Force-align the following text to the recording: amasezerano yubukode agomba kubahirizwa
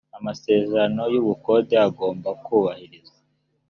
amasezerano 0.17 1.01
yubukode 1.13 1.75
agomba 1.87 2.29
kubahirizwa 2.43 3.19